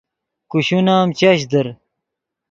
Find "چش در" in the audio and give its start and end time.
1.19-1.67